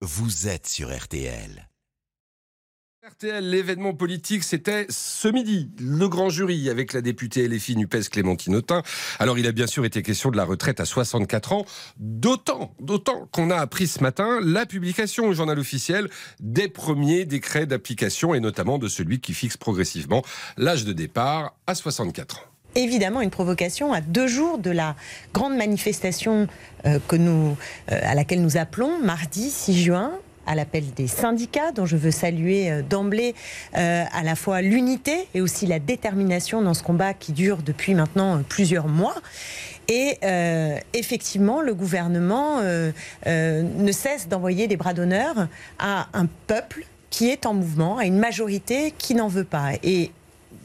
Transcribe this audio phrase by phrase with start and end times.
[0.00, 1.68] vous êtes sur RTL.
[3.04, 8.60] RTL, l'événement politique, c'était ce midi, le grand jury avec la députée LFI NUPES Clémentine.
[9.18, 11.64] Alors, il a bien sûr été question de la retraite à 64 ans,
[11.96, 16.08] d'autant, d'autant qu'on a appris ce matin la publication au journal officiel
[16.38, 20.22] des premiers décrets d'application et notamment de celui qui fixe progressivement
[20.56, 24.94] l'âge de départ à 64 ans évidemment une provocation à deux jours de la
[25.34, 26.46] grande manifestation
[26.86, 27.56] euh, que nous,
[27.90, 30.12] euh, à laquelle nous appelons mardi 6 juin
[30.46, 33.34] à l'appel des syndicats, dont je veux saluer euh, d'emblée
[33.74, 38.42] à la fois l'unité et aussi la détermination dans ce combat qui dure depuis maintenant
[38.48, 39.16] plusieurs mois.
[39.90, 40.18] Et
[40.92, 45.48] effectivement, le gouvernement ne cesse d'envoyer des bras d'honneur
[45.78, 49.72] à un peuple qui est en mouvement, à une majorité qui n'en veut pas.
[49.82, 50.10] Et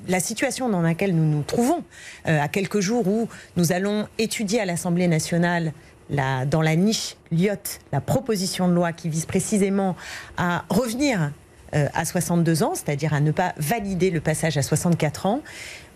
[0.07, 1.83] la situation dans laquelle nous nous trouvons,
[2.25, 5.73] à quelques jours où nous allons étudier à l'Assemblée nationale
[6.09, 9.95] dans la niche Lyot, la proposition de loi qui vise précisément
[10.37, 11.31] à revenir
[11.75, 15.41] euh, à 62 ans, c'est-à-dire à ne pas valider le passage à 64 ans,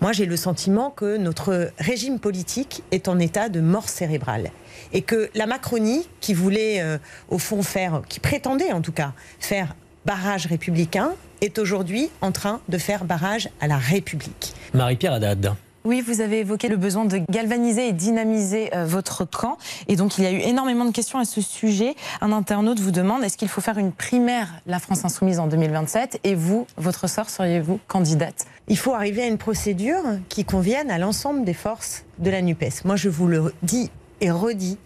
[0.01, 4.49] moi j'ai le sentiment que notre régime politique est en état de mort cérébrale.
[4.93, 6.97] Et que la Macronie, qui voulait euh,
[7.29, 9.75] au fond faire, qui prétendait en tout cas faire
[10.07, 14.53] barrage républicain, est aujourd'hui en train de faire barrage à la République.
[14.73, 15.53] Marie-Pierre Haddad.
[15.83, 19.57] Oui, vous avez évoqué le besoin de galvaniser et dynamiser euh, votre camp.
[19.89, 21.93] Et donc, il y a eu énormément de questions à ce sujet.
[22.21, 26.21] Un internaute vous demande est-ce qu'il faut faire une primaire, la France Insoumise, en 2027
[26.23, 28.45] Et vous, votre sort, seriez-vous candidate?
[28.69, 32.85] Il faut arriver à une procédure qui convienne à l'ensemble des forces de la NUPES.
[32.85, 33.91] Moi, je vous le dis
[34.21, 34.77] et redis.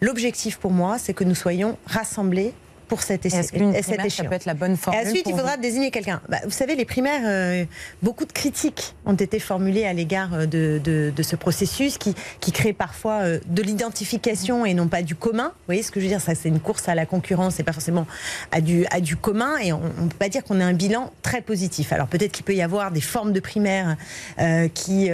[0.00, 2.54] L'objectif pour moi, c'est que nous soyons rassemblés
[2.88, 4.14] pour cette, essai, cette échéance.
[4.14, 5.02] Ça peut être la bonne formule.
[5.02, 6.20] Et ensuite, il faudra désigner quelqu'un.
[6.28, 7.64] Bah, vous savez, les primaires, euh,
[8.02, 10.80] beaucoup de critiques ont été formulées à l'égard euh, de,
[11.14, 15.48] de, ce processus qui, qui crée parfois euh, de l'identification et non pas du commun.
[15.48, 16.20] Vous voyez ce que je veux dire?
[16.20, 18.06] Ça, c'est une course à la concurrence et pas forcément
[18.50, 19.58] à du, à du commun.
[19.58, 21.92] Et on ne peut pas dire qu'on a un bilan très positif.
[21.92, 23.96] Alors peut-être qu'il peut y avoir des formes de primaires
[24.74, 25.10] qui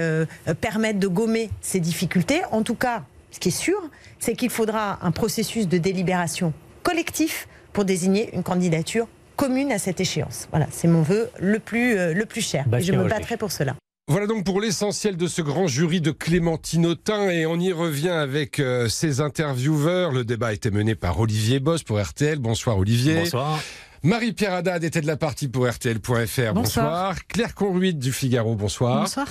[0.60, 2.42] permettent de gommer ces difficultés.
[2.52, 3.78] En tout cas, ce qui est sûr,
[4.20, 10.00] c'est qu'il faudra un processus de délibération collectif pour désigner une candidature commune à cette
[10.00, 10.48] échéance.
[10.50, 12.64] Voilà, c'est mon vœu le plus, euh, le plus cher.
[12.72, 13.74] et je me battrai pour cela.
[14.06, 18.10] Voilà donc pour l'essentiel de ce grand jury de Clémentine Autain et on y revient
[18.10, 20.12] avec euh, ses intervieweurs.
[20.12, 22.38] Le débat a été mené par Olivier Boss pour RTL.
[22.38, 23.20] Bonsoir Olivier.
[23.20, 23.58] Bonsoir.
[24.04, 26.52] Marie-Pierre Haddad était de la partie pour RTL.fr.
[26.52, 27.26] Bonsoir.
[27.26, 28.54] Claire Conruit du Figaro.
[28.54, 29.00] Bonsoir.
[29.00, 29.26] Bonsoir.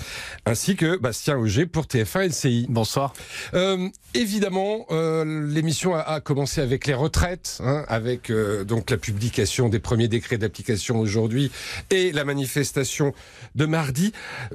[0.47, 2.65] Ainsi que Bastien Auger pour TF1 LCI.
[2.69, 3.13] Bonsoir.
[3.53, 9.69] Euh, évidemment, euh, l'émission a, commencé avec les retraites, hein, avec euh, donc la publication
[9.69, 11.51] des premiers décrets d'application aujourd'hui
[11.91, 13.13] et la manifestation
[13.53, 14.11] de mardi.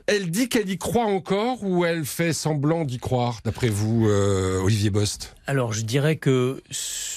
[0.08, 4.90] Elle dit qu'elle y croit encore ou elle fait semblant d'y croire, d'après vous, Olivier
[4.90, 5.36] Bost?
[5.46, 6.60] Alors, je dirais que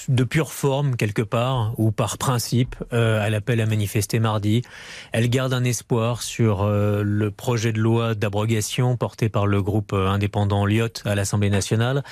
[0.08, 4.62] de pure forme, quelque part, ou par principe, euh, elle appelle à manifester mardi.
[5.12, 9.92] Elle garde un espoir sur euh, le projet de loi d'abrogation porté par le groupe
[9.92, 12.02] euh, indépendant Lyot à l'Assemblée nationale.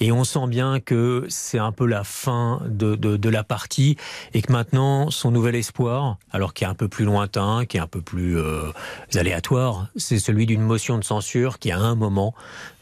[0.00, 3.96] Et on sent bien que c'est un peu la fin de, de, la partie
[4.34, 7.80] et que maintenant, son nouvel espoir, alors qui est un peu plus lointain, qui est
[7.80, 8.38] un peu plus
[9.14, 12.34] aléatoire, c'est celui d'une motion de censure qui, à un moment,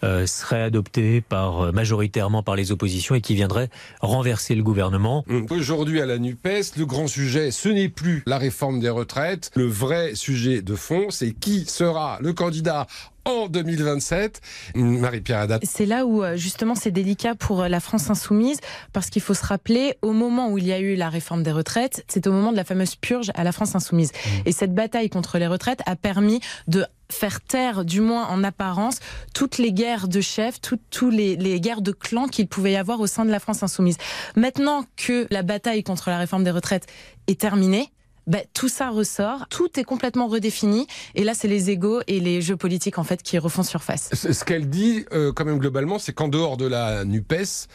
[0.03, 3.71] serait adoptée par, majoritairement par les oppositions et qui viendrait
[4.01, 5.25] renverser le gouvernement.
[5.51, 9.51] Aujourd'hui, à la NUPES, le grand sujet ce n'est plus la réforme des retraites.
[9.55, 12.87] Le vrai sujet de fond, c'est qui sera le candidat
[13.25, 14.41] en 2027.
[14.75, 15.61] Marie-Pierre Haddad.
[15.65, 18.59] C'est là où euh, justement c'est délicat pour euh, la France insoumise
[18.93, 21.53] parce qu'il faut se rappeler au moment où il y a eu la réforme des
[21.53, 24.13] retraites, c'est au moment de la fameuse purge à la France insoumise.
[24.13, 24.29] Mmh.
[24.47, 28.99] Et cette bataille contre les retraites a permis de faire taire, du moins en apparence,
[29.35, 33.07] toutes les guerres de chefs, toutes les, guerres de clans qu'il pouvait y avoir au
[33.07, 33.97] sein de la France insoumise.
[34.37, 36.87] Maintenant que la bataille contre la réforme des retraites
[37.27, 37.91] est terminée,
[38.27, 42.41] ben, tout ça ressort, tout est complètement redéfini, et là c'est les égaux et les
[42.41, 44.11] jeux politiques en fait qui refont surface.
[44.15, 47.69] Ce qu'elle dit euh, quand même globalement, c'est qu'en dehors de la NUPES,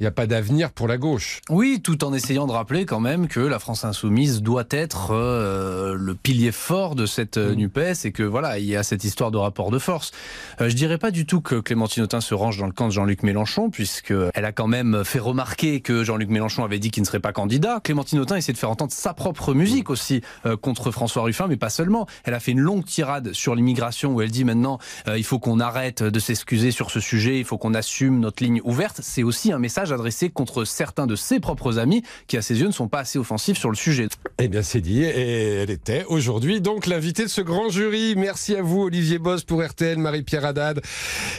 [0.00, 1.40] il n'y a pas d'avenir pour la gauche.
[1.48, 5.94] Oui, tout en essayant de rappeler quand même que la France insoumise doit être euh,
[5.94, 7.56] le pilier fort de cette euh, mm.
[7.56, 10.12] NUPES et que voilà, il y a cette histoire de rapport de force.
[10.60, 12.92] Euh, je dirais pas du tout que Clémentine Autain se range dans le camp de
[12.92, 17.06] Jean-Luc Mélenchon, puisqu'elle a quand même fait remarquer que Jean-Luc Mélenchon avait dit qu'il ne
[17.06, 17.80] serait pas candidat.
[17.82, 21.56] Clémentine Autain essaie de faire entendre sa propre musique aussi euh, contre François Ruffin, mais
[21.56, 22.06] pas seulement.
[22.24, 24.78] Elle a fait une longue tirade sur l'immigration où elle dit maintenant
[25.14, 28.60] il faut qu'on arrête de s'excuser sur ce sujet, il faut qu'on assume notre ligne
[28.64, 29.00] ouverte.
[29.02, 32.66] C'est aussi un message adressé contre certains de ses propres amis qui, à ses yeux,
[32.66, 34.08] ne sont pas assez offensifs sur le sujet.
[34.38, 35.02] Eh bien, c'est dit.
[35.02, 38.14] Et elle était aujourd'hui donc l'invitée de ce grand jury.
[38.16, 40.80] Merci à vous, Olivier Boss pour RTL, Marie-Pierre Haddad,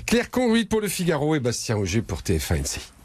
[0.06, 2.97] Claire Conruit pour Le Figaro et Bastien Auger pour TF1